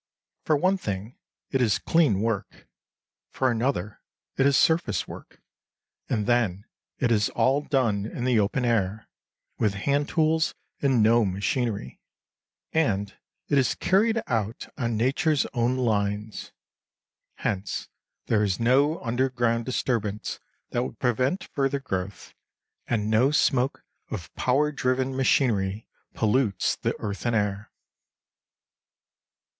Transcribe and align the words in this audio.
For 0.45 0.57
one 0.57 0.77
thing, 0.79 1.15
it 1.51 1.61
is 1.61 1.77
clean 1.77 2.21
work; 2.21 2.67
for 3.29 3.51
another, 3.51 4.01
it 4.35 4.47
is 4.47 4.57
surface 4.57 5.07
work; 5.07 5.39
and 6.09 6.25
then 6.25 6.65
it 6.97 7.11
is 7.11 7.29
all 7.29 7.61
done 7.61 8.07
in 8.07 8.23
the 8.23 8.39
open 8.39 8.65
air, 8.65 9.07
with 9.59 9.75
hand 9.75 10.09
tools 10.09 10.55
and 10.81 11.03
no 11.03 11.23
machinery, 11.23 11.99
and 12.73 13.15
it 13.47 13.59
is 13.59 13.75
carried 13.75 14.23
out 14.25 14.73
on 14.75 14.97
nature's 14.97 15.45
own 15.53 15.77
lines. 15.77 16.51
Hence 17.35 17.87
there 18.25 18.43
is 18.43 18.59
no 18.59 18.99
underground 19.03 19.65
disturbance 19.65 20.39
that 20.71 20.81
would 20.81 20.97
prevent 20.97 21.43
further 21.53 21.79
growth, 21.79 22.33
and 22.87 23.07
no 23.07 23.29
smoke 23.29 23.83
of 24.09 24.33
power 24.33 24.71
driven 24.71 25.15
machinery 25.15 25.85
pollutes 26.15 26.75
the 26.75 26.95
earth 26.99 27.23
and 27.27 27.35
air. 27.35 27.71